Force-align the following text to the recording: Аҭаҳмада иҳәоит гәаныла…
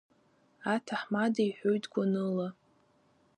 Аҭаҳмада 0.73 1.41
иҳәоит 1.47 1.85
гәаныла… 1.91 2.47